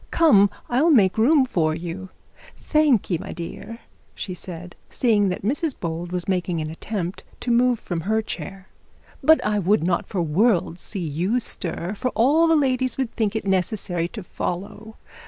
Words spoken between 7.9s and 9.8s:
her chair, 'but I